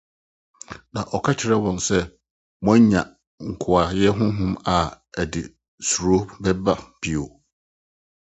Ɔka 1.15 1.31
kyerɛɛ 1.39 1.57
wɔn 1.63 1.77
sɛ: 1.87 1.99
“Moannya 2.63 3.01
nkoayɛ 3.49 4.09
honhom 4.17 4.53
a 4.75 4.75
ɛde 5.21 5.41
osuro 5.79 6.17
ba 6.63 6.73
bio 6.99 7.23